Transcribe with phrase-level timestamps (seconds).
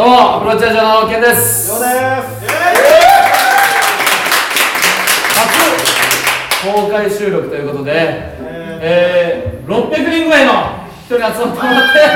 [0.00, 1.68] どうもアプローチラジオのケンです。
[1.68, 1.90] ようです。
[5.36, 7.92] 初公開収録ということで、
[8.80, 10.52] えー、600人ぐらいの
[11.04, 12.00] 人に集まってもらって。
[12.00, 12.06] あ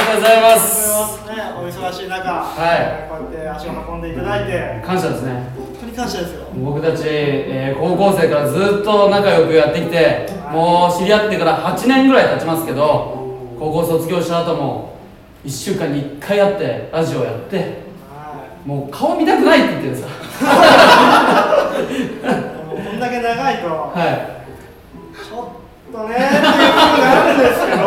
[0.00, 0.90] りがとうございます。
[1.28, 3.06] ね、お忙しい中、はい。
[3.08, 5.52] こうやって足を運んでいただいて、感謝ですね。
[5.56, 6.46] 本当に感謝ですよ。
[6.56, 13.21] 僕たち、えー高校生からずっと仲良くやってきてもう知り合ってから8年ぐらい経ちますけど
[13.58, 14.96] 高校卒業した後も
[15.44, 20.08] 1週間に1回会ってラジオやってはもう顔見たくないって言ってるんですよ。
[20.08, 20.12] い。
[22.66, 25.16] もうこんだけ長いと、はい。
[25.16, 27.82] ちょっとね、っていう部分があるんですけど、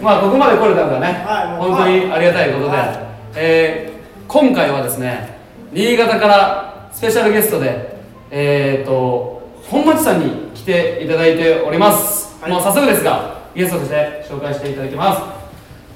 [0.02, 1.56] まあここまで来れたのがね、はい。
[1.58, 2.88] 本当にありがたいことで、はい。
[3.36, 3.90] えー
[4.30, 5.40] 今回はですね
[5.72, 7.98] 新潟からスペシャルゲストで
[8.30, 12.52] えー、と本町さんに来ていただいております、はい。
[12.52, 15.22] もう早速ですがゲストとして紹介していただきます。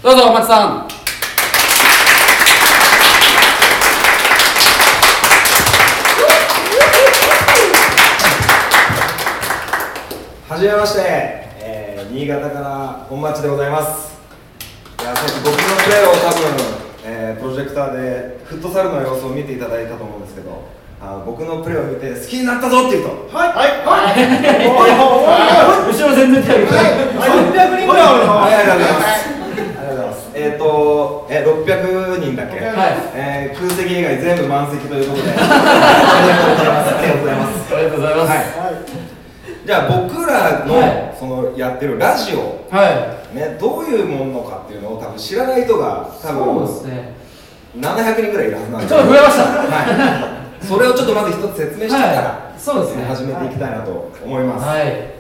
[0.03, 0.89] どうぞ本町さん。
[10.49, 11.01] はじめまして、
[11.61, 14.19] えー新潟から本町でございます。
[15.01, 16.43] いやさっき僕のプレーを多分、
[17.05, 20.84] えープロジェクターでフットサルの様子を見ていただいたと思うんですけど。
[21.01, 23.37] あ僕のプレーを見て好きになったぞっていうと。
[23.37, 24.25] はい、はい、はい、
[25.91, 26.85] 後ろ全然手挙げてない。
[26.85, 28.07] 300人ぐらい。
[28.07, 28.55] あるのはい。
[28.55, 28.95] ありがとうござい。
[28.95, 30.31] ますありがとうございます。
[30.35, 32.97] えっ、と、えー、600人だっけ、はい。
[33.15, 35.31] えー空席以外全部満席ということで。
[35.37, 35.43] あ
[36.23, 36.95] りがとうございます。
[36.95, 37.75] ありがとうございます。
[37.75, 38.39] ありがとうございますはい。
[38.39, 38.75] はい、
[39.67, 41.15] じゃあ僕らの、はい。
[41.19, 42.65] そのやってるラジオ。
[42.75, 42.83] は
[43.33, 47.13] い、ね、どういうものかっていうのを多分知らない人が多分そうですね。
[47.79, 48.89] 700人ぐらいいるはずなんで。
[48.89, 49.43] ちょっと増えました。
[49.45, 52.61] はい、それをちょっとまず一つ説明してから、はい。
[52.61, 53.05] そうですね。
[53.05, 55.15] 始めていきたいなと思います、はい。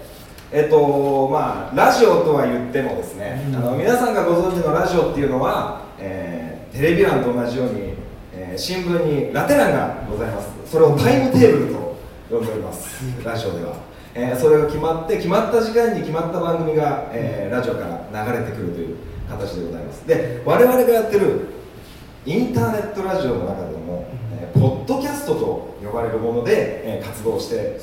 [0.53, 3.57] えっとまあラジオとは言ってもですね、うん。
[3.57, 7.95] あの皆さんがご存知のラジオっていうのは、えーテレビ欄と同じように、
[8.33, 10.49] えー新聞にラテ欄がございます。
[10.67, 11.97] それをタイムテーブルと
[12.31, 13.05] 呼んでおります。
[13.25, 13.75] ラジオでは、
[14.15, 17.81] えーそれが決まって決まった時間に決まった番組が、えーラジオか
[18.13, 18.97] ら流れてくるという
[19.29, 20.07] 形でございます。
[20.07, 21.49] で我々がやってる
[22.27, 24.07] インターネットラジオの中でも、
[25.25, 27.79] ストと呼ばれるもので、えー活動して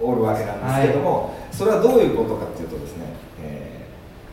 [0.00, 3.04] おるわけなんですけども、それはどういうことかっていうとですね、
[3.42, 3.86] え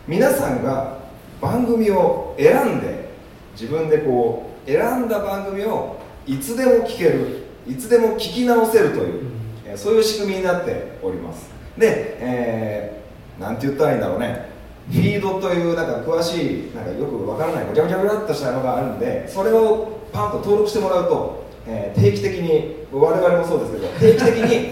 [0.07, 0.99] ー皆さんが
[1.41, 3.09] 番組を選んで
[3.53, 5.97] 自分でこう選んだ番組を
[6.27, 9.23] いつでも聞けるいつでも聞き直せるという、
[9.67, 11.49] えーそういう仕組みになっております。
[11.77, 14.53] で、えーなんて言ったらいいんだろうね。
[14.89, 24.69] フィードというなんか詳しいなんかよくわからないごちゃごちゃごちゃっとしたのがあるんでそれをパンと登録してもらうと、えー定期的に我々もそうですけど 定期的に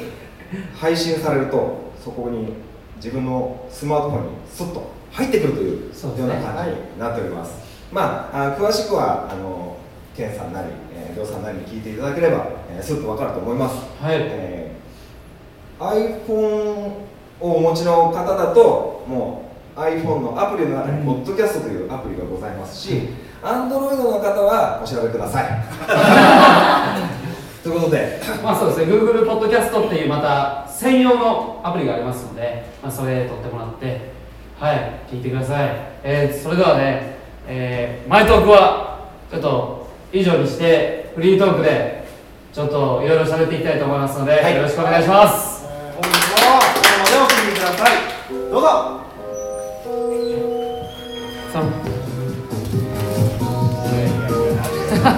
[0.76, 2.54] 配信されるとそこに
[2.98, 5.78] 自分のスマートフォンにスッと入ってくるというよ
[6.20, 7.54] うな感じになっております。
[7.92, 9.76] まああ詳しくはあの
[10.16, 14.18] ケンさんなり、えー、りょうさんなりに聞いていただければ、えー、スッとわかると思います、はい。
[14.20, 14.74] えー
[15.80, 16.92] iPhone
[17.40, 21.24] をお持ちの方だともう iPhone のアプリの中に、うん。
[21.24, 23.10] Podcast というアプリがございますし、
[23.44, 25.46] Android の方はお調べください
[27.62, 34.12] ということでまあそうですね、Google ポッドキャストっていうまた専用のアプリがありますので、まあ、それ取ってもらって、
[34.60, 35.70] はい、聞いてください。
[36.04, 37.18] えーそれではね、
[37.48, 38.98] えー、マイトークは
[39.32, 42.04] ちょっと以上にして、フリートークで
[42.54, 45.66] ちょっといろいろ喋っていきたいと思いますので、はいよろしくお願いします。
[45.70, 46.16] えー本日も
[46.82, 47.92] 最後までお聞きください。
[48.52, 48.68] どうぞ。
[55.04, 55.10] さ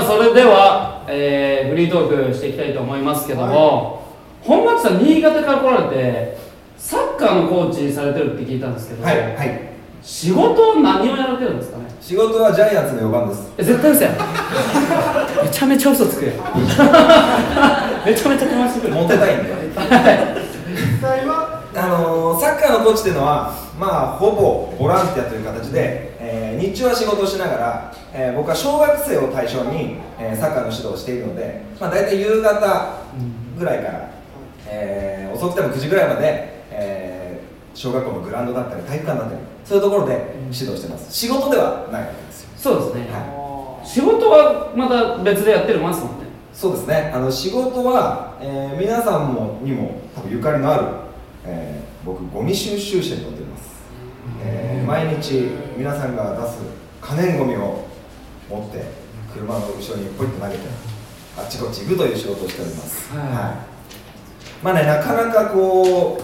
[0.00, 2.27] あそれでは、えーフリートーク
[3.08, 4.02] ますけども、
[4.42, 6.36] 本町さん新潟から来られて
[6.76, 9.60] サッカーのコーチされてるって聞いたんですけど、はいはい。
[10.02, 11.84] 仕事何をやられてるんですかね？
[12.00, 13.50] 仕事はジャイアンツの4番です。
[13.58, 14.14] え絶対嘘やん。
[15.44, 16.34] めちゃめちゃ嘘つくやん。
[18.06, 19.44] めちゃめちゃかましてくるモテたいんで。
[19.74, 26.16] 実際は、あのーサッカーのコーチっていうのは、まあ、ほぼボランティアという形で、
[26.58, 32.96] えー日中は仕事をしながら、えー僕は小学生を対象に、えーサッカーの指導をしているので、まあ、大体夕方
[33.58, 34.10] ぐらいから、
[34.66, 40.12] えー遅くても9時ぐらいまで、えー小学校のグラウンドだったり体育館だったりそういうところで
[40.50, 41.12] 指導してます。
[41.12, 42.48] 仕事ではないわけですよ。
[42.56, 46.24] そうですね、は仕事はまた別でやってるますもんね。
[46.52, 47.12] そうですね。
[47.14, 50.84] あの仕事は、えー皆さんもにも多分ゆかりのある、
[51.44, 53.67] えー僕ゴミ収集車に乗ってます、
[54.44, 56.58] えー毎日皆さんが出す
[57.02, 57.84] 可燃ゴミを
[58.48, 58.82] 持って
[59.34, 60.60] 車の後ろにポイッと投げて
[61.36, 63.10] あっちこっち行くという仕事をしております。
[63.12, 64.64] はい。
[64.64, 66.18] まあねなかなかこ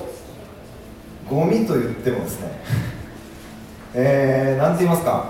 [1.29, 2.61] うゴミと言ってもですね
[3.95, 5.25] えー、なんて言いますか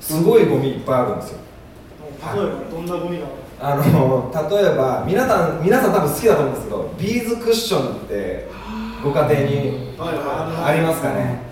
[0.00, 1.38] すごいゴミいっぱいあるんですよ。
[2.34, 3.26] 例えばどんなゴミが
[3.60, 4.32] あの？
[4.50, 8.48] 例えば皆さん皆さん多分好きだと思うんですけどビーズクッションって
[9.04, 9.94] ご家庭に
[10.64, 11.51] ありますかね？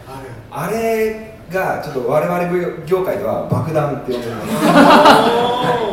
[0.51, 4.49] あれがちょっと我々業界では爆弾って呼んでます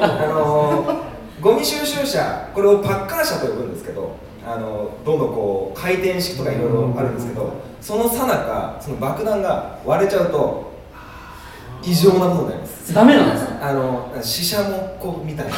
[0.02, 1.04] あの
[1.42, 4.16] ゴミ収集車これをパッカー車と呼ぶんですけど
[4.46, 10.68] あのどんどんこう回転式とかいろいろあるんですけどそのさなかその爆弾が割れちゃうと
[11.84, 12.94] 異常なことになります。
[12.94, 13.70] ダメなんですか？
[13.70, 15.58] あの死者もこみたいな死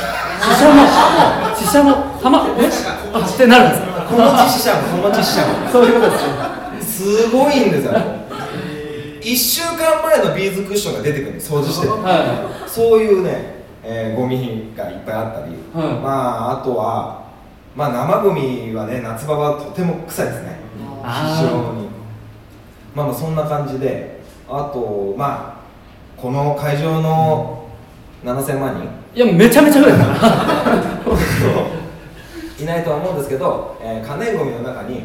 [0.60, 1.92] 者も死者も
[2.22, 2.70] はまえ
[3.14, 4.02] あってなるんですか？
[4.10, 5.70] この死者もこの死者も。
[5.72, 6.18] そういうことで
[6.84, 7.24] すね。
[7.26, 7.94] すごいんですよ
[9.22, 11.88] 1週間前のビーズクッションが出てくるんです掃除して。
[11.88, 16.00] るはそういうね、えーゴミがいっぱいあったり、はい。
[16.00, 17.26] まああとは、
[17.76, 20.60] まあ、生ゴミはね夏場はとても臭いですね。
[21.04, 21.90] 非常に。
[22.96, 25.60] まあまあそんな感じであとま
[26.18, 27.68] あこの会場の
[28.24, 28.84] 7000万人。
[29.16, 29.98] いいやめちゃめちゃ増えた。
[29.98, 30.06] な
[32.60, 35.04] いないとは思うんですけど、えー可燃ゴミの中に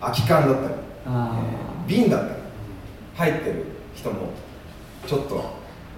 [0.00, 0.74] 空き缶だったり
[1.06, 1.38] あ
[1.86, 2.43] えー瓶だったり
[3.14, 3.64] 入ってる
[3.94, 4.30] 人も
[5.06, 5.44] ちょっと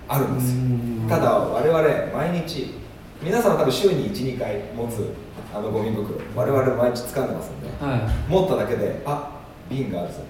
[0.08, 0.60] あるんですよ。
[0.60, 0.64] う
[1.04, 1.06] ん。
[1.08, 2.74] ただ我々毎日
[3.22, 5.14] 皆さんは多分週に12回持つ
[5.54, 8.00] あのゴミ袋我々毎日掴んでますんでーはい。
[8.28, 9.30] 持っただけであ
[9.70, 10.20] 瓶があるぞ。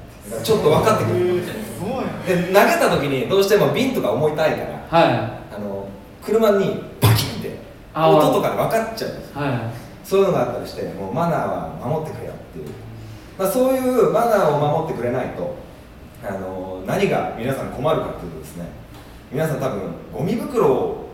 [0.42, 1.42] ちょっと分かってくる。
[1.42, 5.54] すごいで投げた時にどうしても瓶とか重たいからはい。
[5.54, 5.88] あの
[6.24, 7.58] 車にバキンって
[7.94, 10.06] 音とかで分かっちゃうんですはい。
[10.06, 12.66] そういうのがあったりしてもうマナーは守ってくれよっていう、
[13.38, 15.56] まあ、そういうマナーを守ってくれないと
[16.24, 18.66] あの何が皆さん困るかっていうとですね
[19.30, 21.08] 皆さん多分ゴミ袋を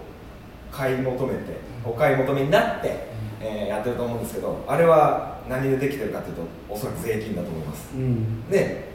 [0.70, 3.08] 買い求めてお買い求めになって、
[3.40, 7.90] えーやってると思うんですけどあれは何でできてるかっていうとおそらく税金だと思います。
[7.94, 8.48] うん。
[8.50, 8.92] で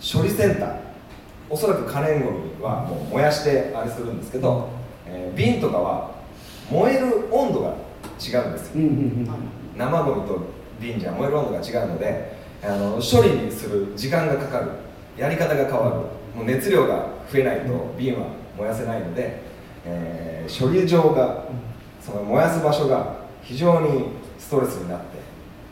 [0.00, 0.76] 処理センター
[1.48, 4.68] おそらく可燃ゴミはもう燃やしてあれするんですけど、
[5.06, 6.12] えー瓶とかは
[6.70, 7.74] 燃える温度が
[8.20, 8.72] 違うんですよ。
[8.76, 8.90] うんうんう
[9.22, 9.28] ん。
[9.76, 10.38] 生ゴミと
[10.80, 14.70] 瓶じゃ燃える温度が違うのであの処理にする時間がかかる
[15.16, 15.94] やり方が変わる。
[16.38, 18.26] もう熱量が増えないと瓶は
[18.56, 19.42] 燃やせないので、
[19.84, 21.44] えー処理場が
[22.00, 24.06] その燃やす場所が非常に
[24.38, 25.04] ストレスになって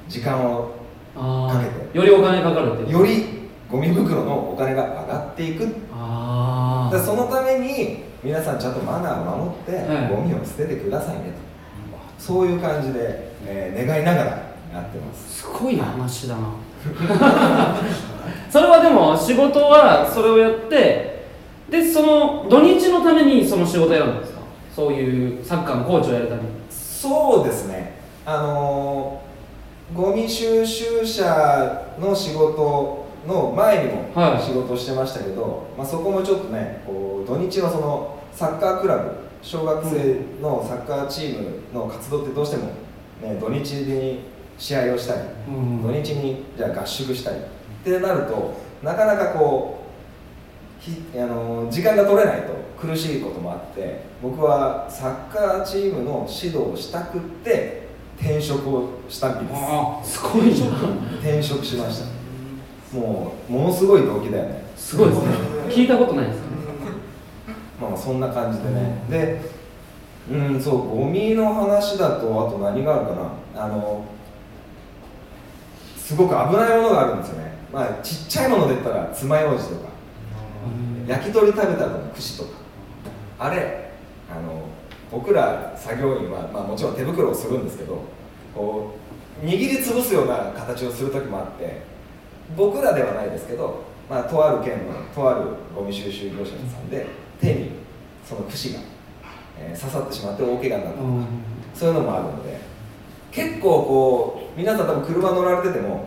[0.09, 0.71] 時間を
[1.17, 5.67] あかけあよりお金かかるってよりゴミ袋のお金が上がっていく。
[5.93, 10.09] あそのために皆さんちゃんとマナーを守ってはい。
[10.09, 12.23] ゴミを捨ててくださいねと。
[12.23, 14.31] そういう感じで、えー願いながら
[14.73, 15.41] やってます。
[15.43, 16.43] すごい話だな
[18.51, 21.27] それはでも仕事はそれをやって
[21.71, 24.39] でその土日のためにその仕事をやるんですか？
[24.75, 26.49] そういうサッカーのコーチをやるために。
[26.71, 27.99] そうですね。
[28.25, 29.29] あのー
[29.97, 34.43] ゴミ収集車の仕事の前にもはい。
[34.43, 39.11] 仕事をしてましたけど、まあ、そこもちょっとねこう土日はそのサッカークラブ
[39.41, 42.65] 小学生のサッカーチームの活動ってどうしても、
[43.23, 44.21] ね、土日に
[44.59, 47.37] 試合をしたりうん土日にじゃあ合宿したり。
[47.37, 47.41] っ
[47.85, 49.85] てなるとなかなかこ
[50.79, 57.89] うひあの時間が取れないと苦しいこともあって僕はサッカーチームの指導をしたくって
[58.21, 59.55] 転職をしたんで
[60.05, 60.19] す。
[60.19, 60.67] すごいな。
[61.21, 62.97] 転職しました。
[62.97, 64.65] もうものすごい動機だよね。
[64.77, 65.29] すごいですね。
[65.69, 66.43] 聞いたことないですね。
[67.81, 69.05] まあまあそんな感じでね。
[69.09, 69.41] で
[70.31, 73.13] うんそうゴミの話だとあと何があるか
[73.55, 73.65] な。
[73.65, 74.05] あの
[76.09, 77.53] すごく危ないものがあるんですよね。
[77.71, 79.89] まあちっちゃいもので言ったら爪楊枝とか
[81.07, 82.51] 焼き鳥食べた後の串とか。
[83.39, 83.91] あれ
[84.31, 84.63] あの
[85.13, 88.05] 僕ら作業員は、まあ、もちろん手袋をするんですけど
[88.55, 88.97] こ
[89.43, 91.83] う握りつぶすような形をする時もあって
[92.57, 95.45] 僕らではないですけど、まあ、とある県のとある
[95.77, 97.05] ゴミ収集業者さんで
[97.39, 97.73] 手に
[98.27, 98.81] その串が、
[99.61, 101.27] えー刺さってしまって大怪我になったとか、
[101.75, 102.58] そういうのもあるので
[103.39, 106.07] 結構こう皆さん多分車乗られてても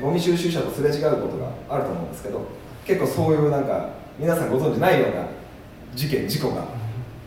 [0.00, 2.46] ゴミ収集車とすれ違うことがあると思うんですけど
[2.86, 5.26] 結構そういうなんか皆さんご存知ないような
[5.94, 6.64] 事件事故が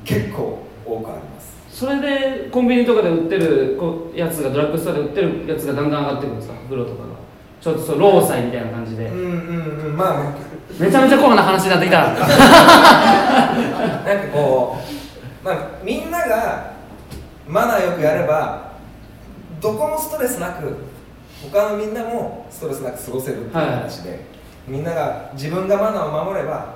[0.03, 1.53] 結構多くあります。
[1.69, 3.77] それでコンビニとかで売ってる
[4.15, 6.55] やつがドラッグストアで売ってるやつがだんだん上がってくるんですか？
[6.65, 7.09] 袋とかが
[7.61, 9.05] ちょっとそう労災みたいな感じで。
[9.07, 9.27] うんうん
[9.85, 9.97] うん。
[9.97, 10.23] まあ
[10.79, 12.07] めちゃめちゃコアな話になってきた。
[12.09, 12.25] なんか
[14.33, 14.77] こ
[15.43, 16.71] うまあ、みんなが
[17.47, 18.71] マナーよくやれば
[19.61, 20.75] どこもストレスなく
[21.51, 24.25] 他のみんなもストレスなく過ごせるっていう話で、
[24.67, 26.75] みんなが自分がマナーを守れば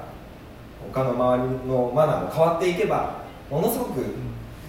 [0.93, 4.01] 他の周りのマナーも変わっていけばものすごく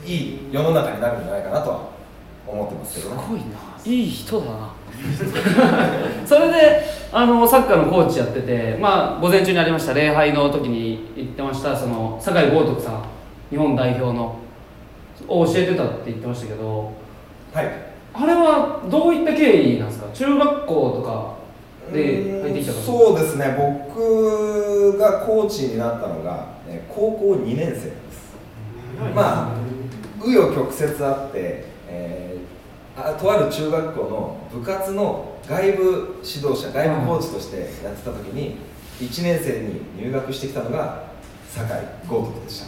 [0.05, 1.91] いい世の中になるんじゃないかなとは
[2.47, 3.23] 思ってますけどね。
[3.23, 3.45] すごいな。
[3.85, 4.71] いい人だな。
[6.27, 9.95] それであのサッカーのコーチやってて、まあ、午前中にありました。
[9.95, 11.77] 礼拝の時に言ってました。
[11.77, 13.03] その酒井豪徳さん。
[13.51, 14.37] 日本代表の。
[15.29, 16.93] を教えてたって言ってましたけど。
[17.53, 20.07] はいあれはどういった経緯なんですか？
[20.13, 21.35] 中学校とか
[21.93, 23.57] で入ってきたそうですね。
[23.95, 28.35] 僕がコーチになったのがえー高校2年生なんです。
[29.15, 29.57] まあ
[30.23, 32.41] 紆余曲折あって、えー
[33.03, 35.83] あとある中学校の部活の外部
[36.23, 38.57] 指導者外部コーチとしてやってた時に
[39.01, 41.05] 1年生に入学してきたのが
[41.49, 41.77] 酒井
[42.07, 42.67] 豪徳でした、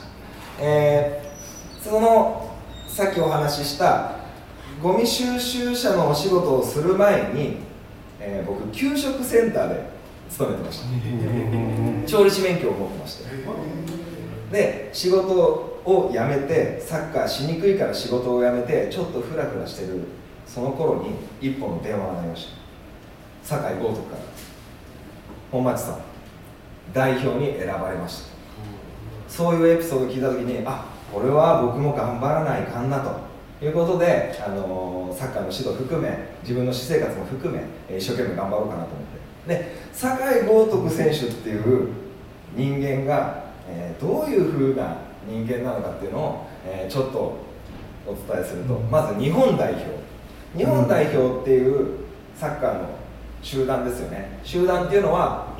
[0.60, 2.48] えーその
[2.86, 4.12] さっきお話しした
[4.82, 7.58] ゴミ収集車のお仕事をする前に、
[8.18, 9.90] えー僕給食センターで
[10.28, 12.08] 勤めてました。
[12.08, 13.24] 調理師免許を持ってまして。
[14.50, 15.32] で仕事
[15.84, 20.00] を辞めてサッカーしにくいから仕事を辞めてちょっとフラフラしてる
[20.46, 21.10] その頃に
[21.40, 22.48] 一本の電話が鳴りまし
[23.42, 23.56] た。
[23.56, 24.22] 酒井豪徳から。
[25.52, 26.00] 本町さん
[26.92, 28.32] 代表に選ばれました。
[29.28, 33.31] そういうエピソードを聞いた時にあこれは僕も頑張らないかんなと
[33.62, 36.08] いうことで、あのーサッカーの指導含め
[36.42, 39.54] 自分の私生活も含めえー一生懸命頑張ろうかなと思って。
[39.54, 41.88] で酒井豪徳選手っていう
[42.56, 44.96] 人間が、えーどういうふうな
[45.28, 47.36] 人間なのかっていうのを、えーちょっと
[48.04, 49.84] お伝えすると、まず日本代表。
[50.56, 51.98] 日本代表っていう
[52.36, 52.88] サッカーの
[53.42, 54.40] 集団ですよね。
[54.42, 55.56] 集団っていうのは、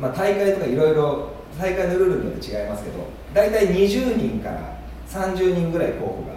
[0.00, 1.28] まあ、大会とかいろいろ
[1.58, 2.98] 大会のルールによって違いますけど
[3.34, 4.76] 大体20人から
[5.08, 6.31] 30人ぐらい候補が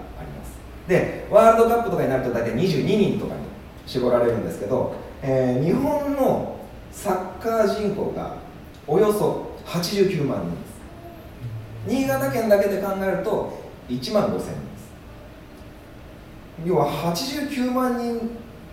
[0.88, 3.42] でワールドカップとかになると大体22人とかに
[3.88, 6.56] 絞られるんですけど、えー日本の
[6.92, 8.36] サッカー人口が
[8.88, 10.62] およそ89万人です。
[11.88, 14.50] 新潟県だけで考えると1万5000人です。
[16.66, 18.30] 要は89万人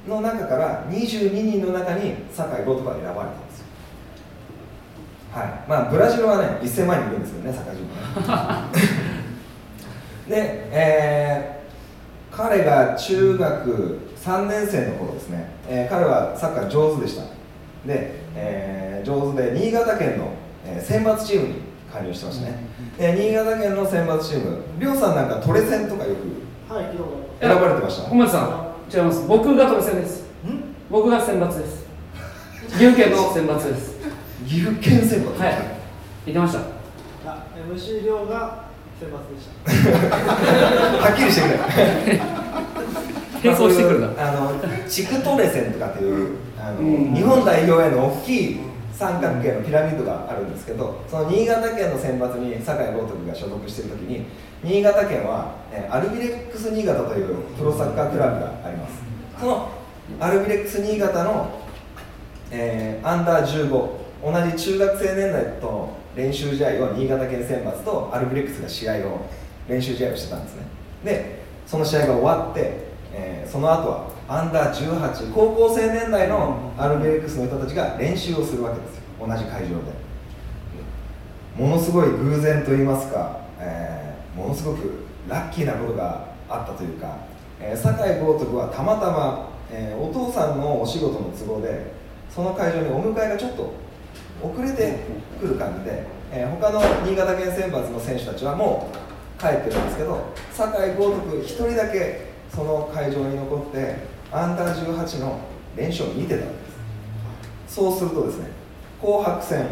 [0.08, 3.66] の中から22人の中に酒井豪徳が選ばれたんですよ。
[5.32, 5.46] はい。
[5.68, 7.88] まあブラジルはね1000万人いるんですけどね酒井人
[8.22, 8.28] 口
[10.30, 11.61] で、えー
[12.36, 17.24] 彼が中学3年生の頃ですね、えー彼はサッカー上手でした。
[17.86, 20.28] で、えー上手で新潟県の、
[20.64, 21.54] えー選抜チームに
[21.92, 22.58] 加入してましたね、
[22.98, 26.42] で新潟県の選抜チームりょうさんなんかトレセンとかよく。
[27.40, 28.08] 選ばれてました？
[28.08, 29.26] 本町さん違います。
[29.26, 30.22] 僕がトレセンです。
[30.46, 30.62] ん？
[30.88, 31.84] 僕が選抜です。
[32.68, 33.96] 岐阜県の選抜です。
[34.46, 35.38] 岐阜県選抜？
[35.38, 35.58] はい。
[36.24, 36.60] 言ってました。
[37.30, 38.64] あ、MC 亮が
[38.98, 39.52] 選抜でした。
[43.42, 44.06] 並走してくるな。
[44.08, 44.52] まあの
[44.88, 47.14] 地区トレセンとかっていうあの、うん。
[47.14, 48.60] 日本代表への大きい
[48.92, 54.26] 三角形のピラミッドがあるんですけどその新潟県の選抜に酒井豪徳が所属している時に
[54.62, 59.02] 新潟県は、えーアルビレックス新潟というプロサッカークラブがあります。
[59.40, 59.68] その
[60.20, 61.50] アルビレックス新潟の、
[62.52, 63.70] えーアンダー15
[64.22, 69.20] 同じ中学生年代との練習試合を新潟県選抜とアルビレックスが試合を
[69.68, 70.62] 練習試合をしてたんですね。
[71.04, 71.41] で
[71.72, 79.02] その試合が終わって、えーその後はアンダー18高校生年代のアルビレックスの人たちが練習をするわけですよ。
[79.26, 79.92] 同じ会場で。
[81.56, 87.16] ものすごい偶然といいますか、えーものすごくラッキーなことがあったというか、
[87.58, 91.92] えー酒井豪徳はたまたま、えーお父さんのお仕事の都合で
[92.28, 93.72] その会場にお迎えがちょっと
[94.42, 94.98] 遅れて
[95.40, 99.11] くる感じで、えー他の新潟県選抜の選手たちはもう
[99.42, 103.96] 帰ってるんですけど酒井豪徳1人だけその会場に残って
[104.30, 105.40] アンダー18の
[105.76, 106.54] 練習を見てたんで
[107.66, 107.74] す。
[107.74, 108.46] そうするとですね
[109.00, 109.66] 紅白戦、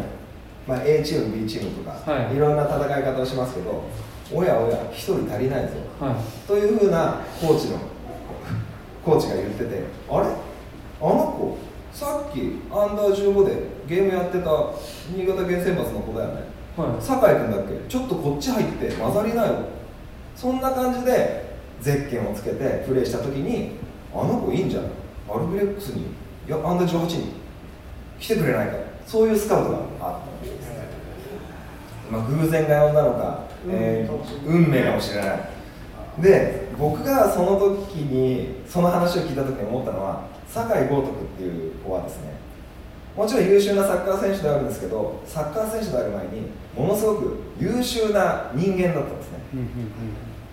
[0.67, 2.35] まあ、A チーム B チームとか、はい。
[2.35, 3.83] い、ろんな戦い方をしますけど
[4.33, 5.69] おやおや1人足りないぞ。
[5.99, 6.47] はい。
[6.47, 7.77] というふうなコーチの
[9.05, 10.27] コーチが言っててあれ？
[10.27, 11.57] あの子
[11.93, 14.49] さっきアンダー15でゲームやってた
[15.15, 17.01] 新潟県選抜の子だよねはい。
[17.01, 17.89] 酒井君だっけ？
[17.89, 19.55] ちょっとこっち入って混ざりなよ。
[20.35, 23.71] そんな感じでゼッケンをつけてプレーした時に
[24.13, 24.91] あの子いいんじゃない
[25.29, 26.03] アルビレックスに。
[26.47, 27.41] いやアンダー18に。
[28.19, 28.73] 来てくれないか。
[29.07, 29.85] そういうスカウトがあっ
[30.41, 30.71] たんです。
[32.11, 35.39] まあ、偶然が呼んだのか、えー運命かもしれない。
[36.21, 42.33] で僕がその時にその話を聞いた時に思ったのは酒井豪徳っていう子はですね
[43.15, 49.37] もちろん優秀なサッカー選手であるんですけどサッカー選手である前にものすごく優秀な人間だったんですね。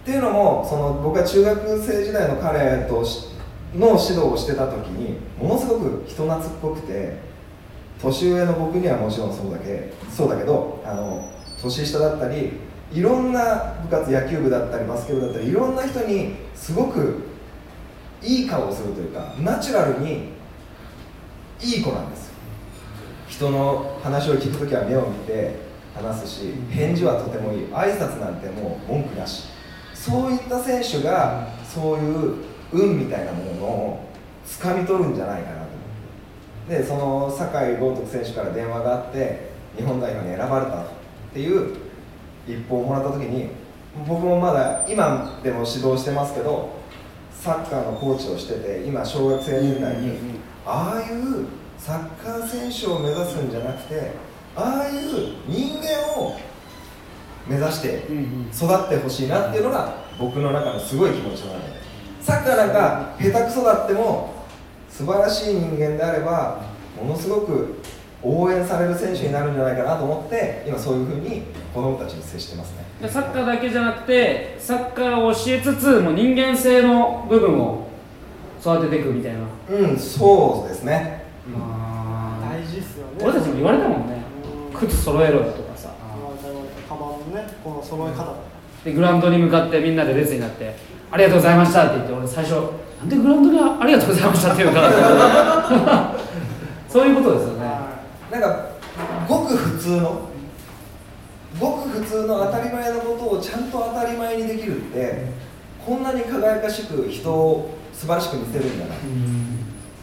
[0.02, 3.28] っていうのもその僕が中学生時代の彼とし
[3.74, 7.18] の指導をしてた時にものすごく人懐っこくて
[8.00, 11.28] 年上の僕にはもちろんそうだけそうだけどあの
[11.60, 12.52] 年下だったり
[12.92, 17.24] いろんな部活野球部だったりバスケ部だったりいろんな人にすごく
[18.22, 20.30] いい顔をするというかナチュラルに
[21.60, 22.27] いい子なんです。
[22.27, 22.27] よ
[23.38, 25.54] 人の話を聞く時は目を見て
[25.94, 27.64] 話すし返事はとてもいい。
[27.66, 29.44] 挨拶なんてもう文句なし。
[29.94, 32.34] そういった選手がそういう
[32.72, 34.00] 運みたいなものを
[34.44, 36.78] 掴み取るんじゃないかなと思って。
[36.78, 40.86] でその酒井豪徳選手から電話があって日本代表に選ばれたっ
[41.32, 41.76] ていう
[42.48, 43.50] 一報をもらった時に
[44.08, 46.70] 僕もまだ今でも指導してますけど
[47.30, 51.46] サッカーのコーチをしてて今小学生年代にああいう
[51.78, 54.12] サッカー選手を目指すんじゃなくて
[54.56, 56.38] ああいう人間を
[57.46, 58.04] 目指して
[58.52, 61.80] 育ってほしいなっていうのが僕の中のすごい気持ちなので
[62.20, 64.34] サッカーなんか下手くそだっても
[64.90, 66.62] 素晴らしい人間であれば
[67.00, 67.80] ものすごく
[68.22, 71.42] 応援される選手になるんじゃないかなと思って今そういうふうに
[71.72, 72.84] 子供たちに接してますね。
[73.00, 77.86] でサッカーだけじゃなくてサッカーを教えつつもう人間性の部分を
[78.60, 79.38] 育てていくみたいな、
[79.70, 81.17] うんそうですね
[81.56, 83.12] 大事っすよね。
[83.22, 84.22] 俺たちも言われたもんね。
[84.72, 84.78] うん。
[84.78, 85.90] 靴揃えろよとかさ。
[86.88, 88.34] カバンのねこの揃え方
[88.84, 90.74] でグラウンドに向かってみんなで列になって
[91.10, 92.54] 「ありがとうございました」って言って俺最初
[93.00, 96.14] 「なんでグラウンドでありがとうございました」って言うのかな
[96.88, 97.64] そういうことですよね。
[97.66, 97.88] は
[98.30, 98.68] なんか
[99.28, 100.20] ごく普通の
[101.60, 105.26] ごく普通の当たり前のことをちゃんと当たり前にできるって
[105.84, 108.94] こんなに輝かしく人を素晴らしく見せるんだな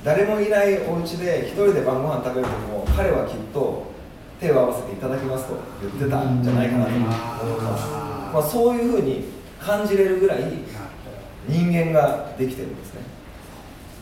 [0.05, 3.85] 誰もいないお家で一人で晩ご飯食べる時も彼はきっと
[4.39, 9.25] 手を合わせていただきますと言ってたんじゃないかなと思います、まあ、そういうふうに
[9.59, 10.43] 感じれるぐらい
[11.47, 13.01] 人間ができてるんですね。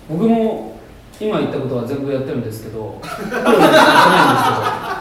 [0.10, 0.78] 僕も
[1.22, 3.32] 今言ったことは全部やってるんですけどないんです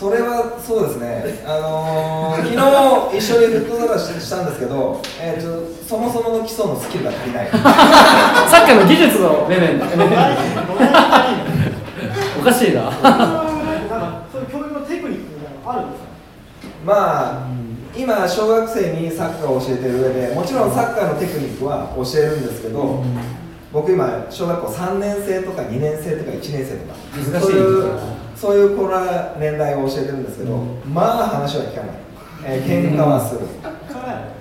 [0.00, 7.50] それはそうですね、あのー、昨日一緒にフットサルししたんですけど、えー、とそもそもの基礎のスキルが足りない。
[7.52, 9.84] サッカーの技術のレベル
[12.40, 12.88] おかしいな。
[14.32, 16.08] そういう教育のテクニックみたいなのあるんですか？
[16.86, 17.52] まあ
[17.94, 23.04] 今小学生にサッカーを教えてる上でもちろんサッカーのテクニックは教えるんですけど、
[23.70, 26.96] 僕今小学校3年生とか2年生とか1年生とか。
[27.12, 30.94] 難しいそういうそういう子ら年代を教えてるんですけど、うん。
[30.94, 31.96] まあ話は聞かない、
[32.46, 33.40] えー喧嘩はする、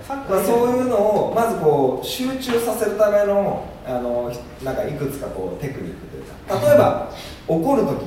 [0.08, 4.32] まあ、ーそういうのをまずこう集中させるためのあの
[4.64, 6.68] なんかいくつかこうテクニックというか。
[6.68, 7.10] 例えば
[7.48, 8.06] 怒る時。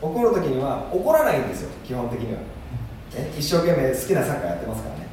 [0.00, 5.08] 怒る時には怒らないんですよ基本的には、ね、一生懸命好きなサッカーやってますからね。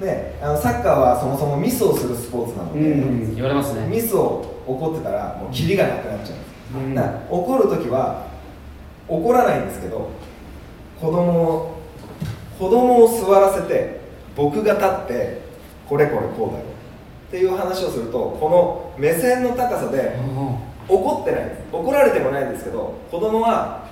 [0.00, 3.34] であのサッカーはそもそもミスをするスポーツなのうで、ん。
[3.34, 3.86] 言われますね。
[3.88, 6.34] ミスを怒ってたらもうキリがなくなっちゃ
[6.78, 6.78] う。
[6.80, 6.94] ん。
[6.94, 8.27] です、うん怒る時は
[9.08, 10.10] 怒らないんですけど
[11.00, 11.78] 子供を
[12.58, 14.00] 子供を座らせて
[14.36, 15.40] 僕が立って
[15.88, 16.64] これこれこうだよ。
[17.28, 20.16] っていう話をするとこの目線の高さで
[20.88, 21.44] 怒ってない。
[21.44, 23.86] です怒られてもないんですけど子供は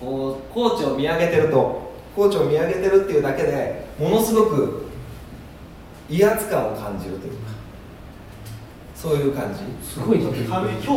[0.00, 4.86] こうコーチを見上げてるとコーチを見上げてるっていうだけでものすごく
[6.08, 7.50] 威圧感を感じるというか
[8.94, 9.60] そういう感じ。
[9.86, 10.34] すごい恐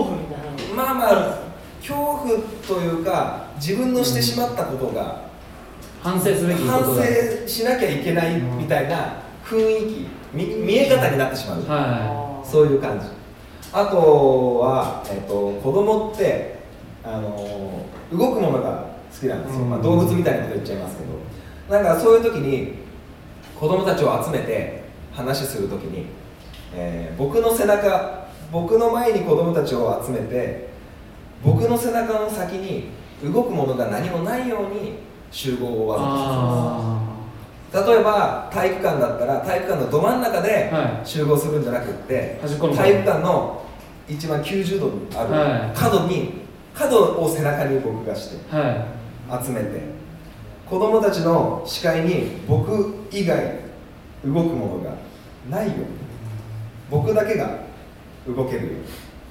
[0.04, 0.76] 怖みたいなの。
[0.76, 1.53] まあまあ
[1.86, 5.24] 恐怖というか自分のしてしまったことが
[6.02, 11.62] 反省すべきこ反省しなきゃいけないみたいな雰囲気見見え方になってしまう。
[11.64, 13.06] はそういう感じ。
[13.72, 16.60] あとは、えっと、子供って
[17.04, 19.70] あの動くものが好きなんですよ、うん。
[19.70, 21.14] まあ、動物みたいなこと言っちゃいますけど。
[21.70, 22.74] なんかそういう時に
[23.60, 26.08] 子供たちを集めて話する時に、
[26.76, 30.73] えー僕の背中僕の前に子供たちを集めて
[31.44, 32.90] 僕の背中の先に
[33.24, 34.94] 動くものが何もないように
[35.32, 37.78] 集合をいわざとさせます。
[37.78, 41.08] あ例えば体育館だったら体育館のど真ん中ではい。
[41.08, 43.66] 集合するんじゃなくって、端っこの方体育館の
[44.08, 45.70] 一番90度にあはい。
[45.70, 46.34] る角に、
[46.76, 48.58] 角を背中に僕がしてあ
[49.30, 49.46] はい。
[49.46, 49.82] 集めて
[50.70, 53.60] 子供たちの視界に僕以外
[54.26, 54.92] 動くものが
[55.50, 55.86] ないように
[56.92, 57.58] 僕だけが
[58.28, 58.80] 動けるように、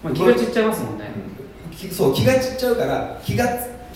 [0.02, 1.10] まあ、気が散っちゃいますもんね。
[1.14, 1.32] うん。
[1.36, 1.41] き
[1.90, 3.46] そう気が散っちゃうから気が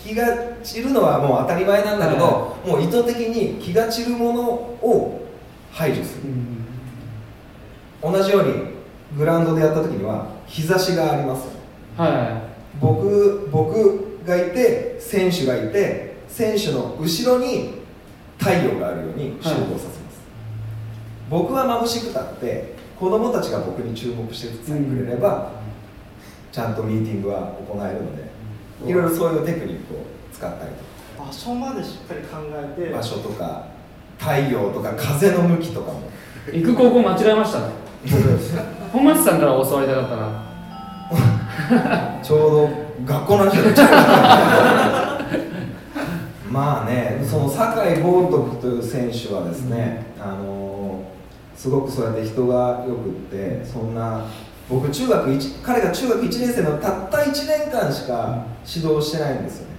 [0.03, 0.25] 気が
[0.62, 5.27] 散るのはもう当たり前なんだけど、はもう意図的に気が散るものを
[5.73, 6.23] 排除する。
[8.03, 8.77] 同じように
[9.17, 11.49] グラウンドでやった時には日差しがあります。
[11.97, 12.43] は
[12.81, 17.83] 僕僕がいて選手がいて選手の後ろに
[18.39, 20.21] 太陽があるように集合させます、
[21.31, 25.53] 僕は眩しくたって子供たちが僕に注目してくれれば、
[26.57, 28.25] ちゃんとミーティングは行えるので、
[28.87, 29.99] いろいろそういうテクニックを
[30.33, 30.77] 使ったりと
[31.23, 32.90] 場所までしっかり考えて。
[32.92, 33.66] か場所とか
[34.19, 36.01] 太陽とか風の向きとかも。
[36.51, 37.66] 行く高校間違えましたね。
[38.90, 40.47] 本町さんから教わりたかったな。
[42.23, 42.71] ちょうど
[43.05, 45.19] 学校の話になっちゃ
[46.49, 51.03] うまあねその酒井豪徳という選手はですね、あの
[51.55, 54.25] すごくそうやって人がよくってそんな
[54.69, 59.77] 僕中学1彼が中学1年生のたった1年間しか指導してないんですよね。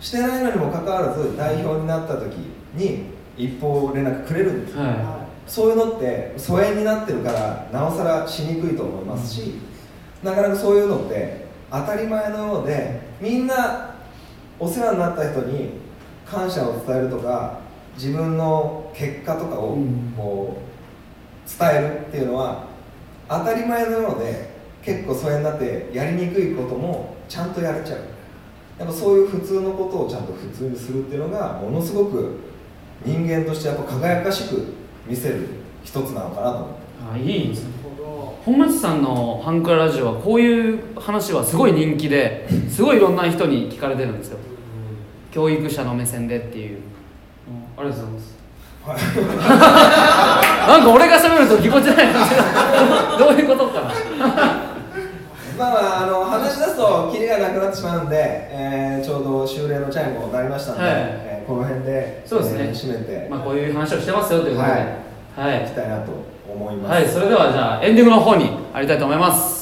[0.00, 2.34] してないのにもかかわらず代表になった時
[2.74, 3.04] に
[3.36, 4.82] 一報連絡くれるんですよ。
[4.82, 9.54] はそういうのって疎遠になってるからなおさらしにくいと思いますし、
[10.22, 13.94] なかなかそういうのって当たり前のようでみんな
[14.58, 15.70] お世話になった人に
[16.26, 17.60] 感謝を伝えるとか
[17.96, 20.12] 自分の結果とかをうん。
[20.16, 22.71] こう伝えるっていうのは
[23.38, 24.50] 当たり前のようで
[24.82, 28.00] 結構疎遠になってやりにくいこともちゃんとやれちゃう。
[28.78, 32.40] やっぱそういう普通のことをちゃんと普通にするっていうのがものすごく
[33.04, 34.74] 人間としてやっぱ輝かしく
[35.06, 35.48] 見せる
[35.84, 36.82] 一つなのかなと思って。
[36.82, 44.38] いあいいですねなるほ本町さんのファンクララジオはこういう話はすごい人気ですごいいろんな人に聞かれてるんですよ。
[45.30, 46.78] 教育者の目線でっていう。
[47.76, 48.41] ありがとうございます
[50.66, 51.96] なんか俺が喋るとぎこちない
[53.18, 53.88] どういうことかな。
[55.58, 60.94] まあまああの話し出すとキリがなくなってしまうんで、えーちょうど終例のチャイムも鳴りましたので、はい。
[60.98, 62.64] えーこの辺でそうですね。
[62.68, 64.72] えー締めてまあこういう話をしてますよということで。
[64.72, 65.52] はい。
[65.54, 65.64] はい。
[65.64, 66.12] いきたいなと
[66.52, 69.61] 思います、はい、それではじゃあエンディングの方にありたいと思います。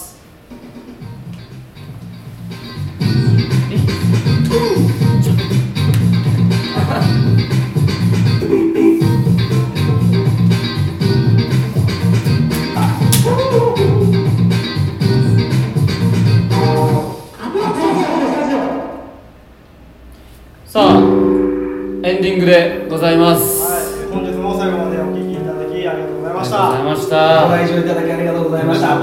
[22.31, 23.43] ディングでございます。
[23.61, 26.71] はい、本日も最後までお聞きいただきありがとうございました。
[26.71, 27.17] ありがとうございましごた。
[27.51, 29.03] 来場いただきありがとうございました本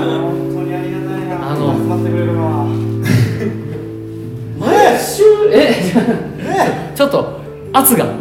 [0.55, 1.51] 当にありがたいな。
[1.51, 2.63] あの集まってくれるのは。
[4.63, 6.93] 毎週え？
[6.95, 7.41] ちょっと
[7.73, 8.05] 圧が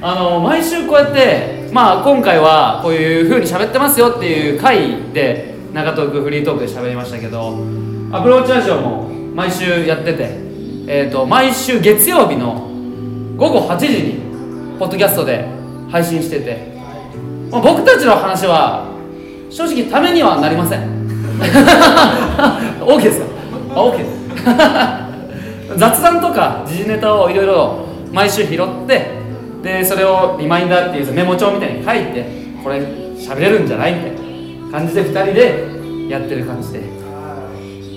[0.00, 7.58] あの毎週こうやってまあ今回はこういう風に喋ってますよっていう回で中トークフリートークで喋りましたけど
[8.12, 10.30] アプローチラジオも毎週やってて
[10.86, 12.67] えっ、と毎週月曜日の
[13.38, 14.14] 午後8時に
[14.78, 15.46] ポッドキャストで
[15.90, 16.72] 配信してて、
[17.50, 18.86] まあ、僕たちの話は
[19.50, 20.98] 正直ためにはなりません。
[22.82, 23.26] OK ですか？
[23.74, 24.04] あ OK で
[25.74, 29.06] す雑談とか時事ネタをいろいろ毎週拾って
[29.62, 32.26] でそれをリマインダーっていうメモ帳みたいに書いて
[32.64, 34.12] これ喋れるんじゃないみたい
[34.66, 36.80] な感じで2人でやってる感じで。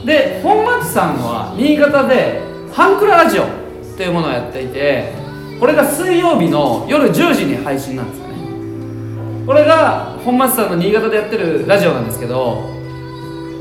[0.05, 2.41] で本町さんは新潟で
[2.73, 3.43] 「ハンクララジオ」
[3.97, 5.13] というものをやっていて
[5.61, 9.45] これが水曜日の夜10時に配信なんですよね。
[9.45, 12.67] これが本町さんの新潟でやってるラジオなんですけど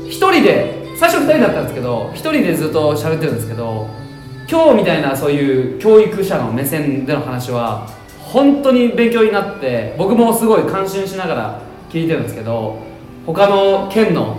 [0.07, 3.87] 一人で最初2人だったんですけど一人でずっと喋ってるんですけど
[4.49, 7.87] 今日みたいなそういう教育者の目線での話は
[8.17, 11.61] 本当に勉強になって僕もすごい感心しながら
[11.91, 12.79] 聞いてるんですけど
[13.27, 14.37] 他の県の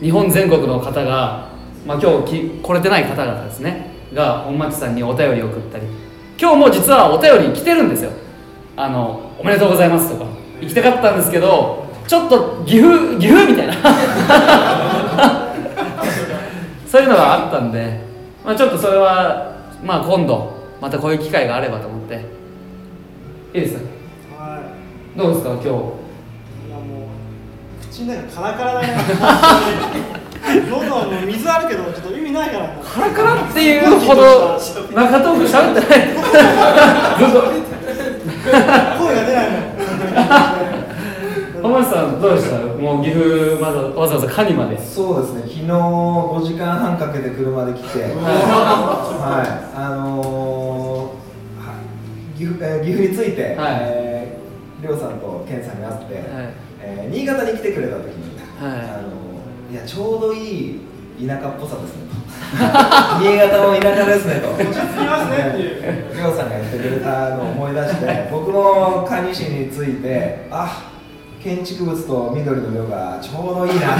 [0.00, 1.50] 日本全国の方が、
[1.86, 6.01] まあ、今日来れてない方々ですねが本町さんにお便りを送ったり
[6.42, 8.10] 今日も実はお便り来てるんですよ。
[8.76, 10.28] あのおめでとうございますとか。
[10.60, 13.74] 行きたかったんですけどちょっと岐阜岐阜みたいな。
[16.84, 18.00] そういうのがあったんで、
[18.44, 19.52] まあ、ちょっとそれは、
[19.84, 22.16] まあ、今度またこういう機会があればと思って。
[23.54, 23.80] いいですか？
[24.42, 24.58] は
[25.16, 25.68] どうですか今日？
[25.68, 25.70] い。
[25.70, 27.06] いやも
[27.80, 28.88] う口の中カラカラだね。
[30.42, 32.68] 喉はもう水あるけどちょっと意味ないから。
[32.68, 32.74] な。
[32.82, 34.58] カラカラっていうほど
[34.92, 35.98] 中トーク喋ってない。
[37.18, 37.40] ずっと
[38.98, 39.62] 声が出ないもん。
[41.62, 42.56] 浜内さんどうでした？
[42.58, 44.76] もう岐阜まだわざわざカニまで。
[44.80, 45.42] そうですね。
[45.42, 48.02] 昨日5時間半かけて車で来て。
[48.02, 48.12] はい。
[49.76, 51.74] あのーは
[52.36, 53.78] 岐阜,、えー岐阜について、はい。
[53.82, 56.06] えー、りょうさんと健さんに会って、
[56.80, 58.80] えー新潟に来てくれた時に、はい。
[58.80, 59.01] あのー
[59.72, 60.80] いやちょうどいい
[61.26, 62.02] 田舎っぽさですね
[63.22, 64.50] 新潟も田舎ですねと。
[64.52, 66.14] 落ち着きますねっていう。
[66.14, 70.92] りょうさんが言ってくれたのを思い出して僕も蟹市についてあ
[71.42, 73.96] 建築物と緑の色がちょうどいいな。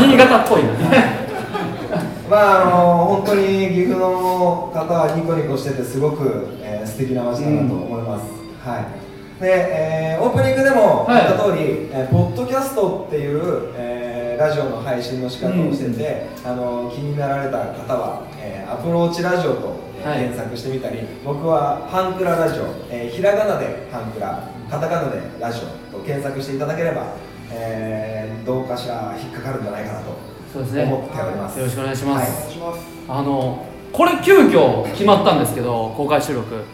[0.00, 0.70] 新潟っぽいな。
[2.30, 8.22] まああの本当に岐阜の方はニコニコしててすごく、えー素敵な街だなと思います、
[8.64, 9.42] はい。
[9.42, 13.95] で、えーオープニングでもはい言った通り、えーポッドキャストっていう、えー
[14.36, 20.18] ラジオの配信の仕方をしてて、あの気になられた方は、えーアプローチラジオと、えーはい。
[20.20, 25.60] 検索してみたり僕はハンクララジオ、えーひらがなでハンクラカタカナでラジ
[25.92, 27.14] オと検索していただければ、
[27.52, 30.06] えーどうかしら引っかかるんじゃないかなと
[30.52, 30.82] そうですね。
[30.84, 31.58] 思っております。
[31.58, 32.38] よろしくお願いします、はい。
[32.38, 36.64] お願いしますあのこれ急遽決まったんですけど公開収録。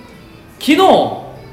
[0.58, 0.78] 昨日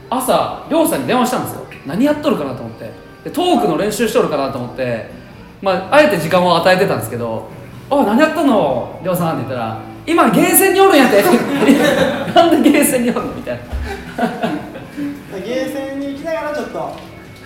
[0.10, 1.66] 朝りょうさんに電話したんですよ。
[1.86, 2.90] 何やっとるかなと思って。
[3.24, 5.19] でトークの練習しとるかなと思って
[5.62, 7.50] まああえて時間を与えてたんですけど
[7.90, 11.22] 「おい何やっとんのりょうさん」って言ったら「今ゲーセンにおるんやって
[12.34, 13.62] 」なんでゲーセンにおるの?」みたいな。
[15.46, 16.78] ゲーセンに行きながらちょっと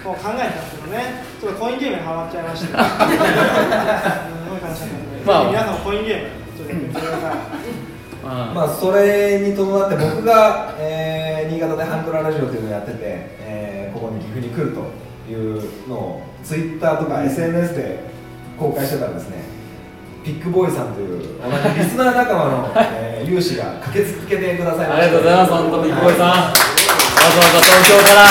[0.03, 1.23] こう考えたんですけどね。
[1.39, 2.67] ちょっとコインゲームにハマっちゃいまして。
[2.73, 2.75] すご
[4.57, 4.89] い楽しかっ
[5.25, 7.31] たまあ皆さんもコインゲームちょっとやってみてください。
[8.25, 17.99] ままあ、それに伴って僕が、えー新潟でハンクララジオというのをやってて、えーここに岐阜に来るというのをツイッターとか SNS で
[18.59, 19.37] 公開してたらですね。
[20.23, 21.23] ピックボーイさんという同
[21.73, 26.27] じリスナー仲間の、えー有志が駆けつけてくださいまありがとうございます本当にはい小井さん。
[26.27, 28.25] わざわざ東京から。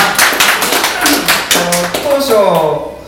[2.05, 2.35] 当初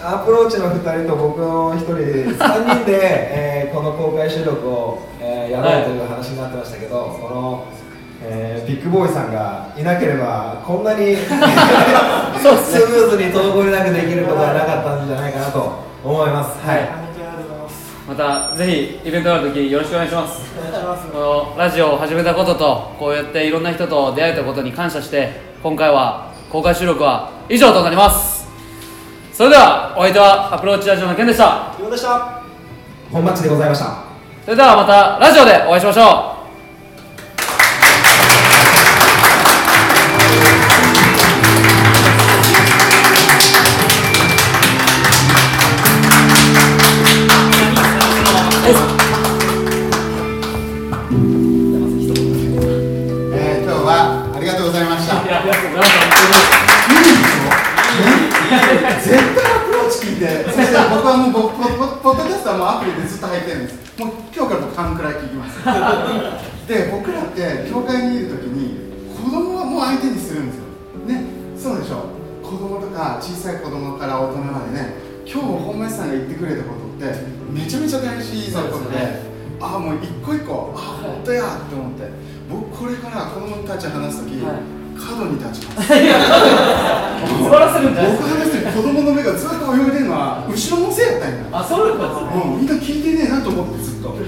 [0.04, 1.92] アプローチの2人と僕の1人
[2.36, 2.98] 3人で、
[3.32, 7.64] えーこの公開収録を、えーやろうという話になってましたけど、この、
[8.26, 11.14] えービッグボーイさんがいなければこんなに
[12.42, 16.66] そうスムーズに滞りなくできることはなかったんじゃないかなと思います。
[16.66, 16.78] はい。
[16.78, 17.94] 本当にありがとうございます。
[18.08, 18.14] ま
[18.50, 20.42] たぜひイベントがある時よろしくお願いします。
[20.58, 21.06] お願いします。
[21.12, 28.48] このラジオを始めたこととこうやっていろんな人と出会えたことに感謝して今回は公開収録は以上となります。
[29.32, 31.44] それではお相手はアプローチラジオのケンでした。
[31.44, 32.40] ようでした。
[33.12, 33.86] 本マッチでございました。
[34.44, 36.33] それではまたラジオでお会いしましょえ
[77.64, 79.22] めちゃめちゃ大事なことでね
[79.60, 82.10] ああもう一個一個ああ本当やって思って
[82.50, 84.84] 僕これから子供たち話す時、はい。
[84.94, 85.88] 角に立ちます。
[85.88, 87.72] 僕話
[88.46, 91.48] してる子供の目がずっと泳いでるのは後ろのせいやったんや。
[91.52, 92.42] あそういうことですね。
[92.44, 94.14] うん、みんな聞いてねえなと思ってずっと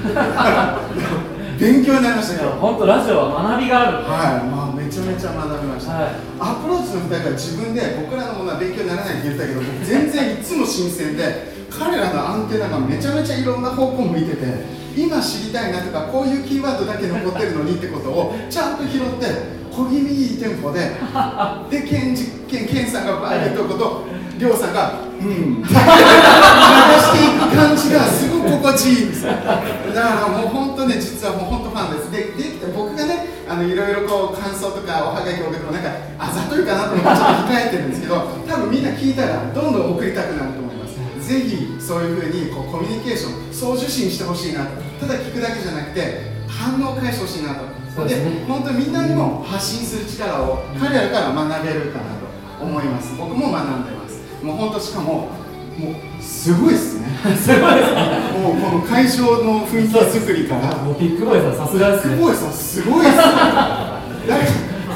[1.59, 2.51] 勉強になりましたいけど。
[2.51, 3.97] や本当ラジオは学びがある。
[4.05, 4.49] はい。
[4.49, 6.15] まあめちゃめちゃ学びました、はい。
[6.39, 14.43] アプローチの2人が自分で僕らのものは勉強にならないって言ったけど僕全然いつも新鮮で彼らのアンテナがめちゃめちゃいろんな方向向いてて
[14.97, 20.81] 今知りたいなとかこういうキーワードだけ残ってるのにってことをちゃんと拾って小気味いいテンポで
[21.71, 24.05] でケンジケンケンさんがバーッとこと
[24.39, 29.61] りょうさんが「うん」 流していく感じがすごく心地いいんですよだか
[29.95, 38.15] らもう本当ね実はもう本当ファンですでできて僕がねあのいろいろこう感想とかおはがきを送ってもなんかあざといかなと思ってちょっと控えてるんですけど
[38.47, 40.99] 多分みんな聞いたらどんどん送りたくなると思います。
[41.27, 44.83] ぜひそういうふうにこうコミュニケーション送受信してほしいなと。
[45.01, 48.45] ただ聞くだけじゃなくて反応を返してほしいなとですね。
[48.47, 52.05] 本当にみんなにも発信する力を彼らから学べるかな
[52.59, 54.23] と思います僕も学んでます。
[54.43, 55.29] もう本当しかも
[55.79, 60.77] もうすごいですねすごいですねもうこの会場の雰囲気作りから。
[60.77, 62.15] もうビッグボーイさんさすがですね。
[62.17, 63.25] すごいさんすごいですね。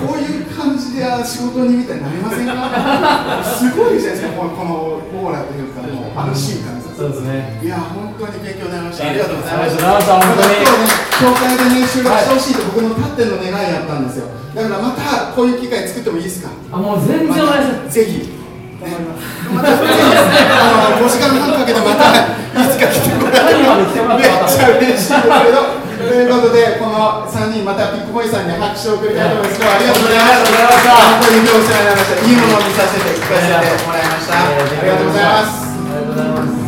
[0.00, 3.42] こういう感じであ仕事にみたいになりませんか？
[3.44, 4.72] すごいじゃないですかこのこの
[5.12, 7.60] オーラというかもう安心感そうですね。
[7.64, 9.08] いや本当に勉強になりました。
[9.08, 10.88] ありがとうございました本当に今日ね
[11.20, 14.28] 教会でね収録してほしいと僕の立っての願いやったんですよ。
[14.54, 16.50] だからまたこういう機会作ってもいいですか？
[16.72, 17.94] あもう全然お願いします。
[17.94, 18.39] ぜひ
[18.80, 36.60] 頑張りますまたあの5時間半かけてまたいつか来てもらえ何まで来てもらっめっちゃ嬉しいですけどということでこの3人またビッグボーイさんに拍手を送りたいと思います今日はありがとうございました本当に今日お世話になりましたいいものを見させて聞かせてもらいましたありがとうございますありがとうございます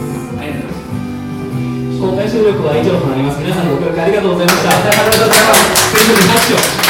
[2.03, 3.38] 公開収録は以上となります。
[3.38, 4.75] 皆さんご協力ありがとうございました。
[4.75, 6.82] ありがとうございます全力で拍手を。